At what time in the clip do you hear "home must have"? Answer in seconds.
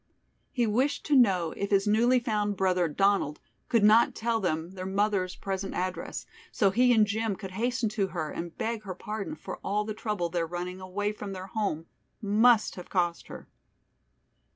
11.53-12.89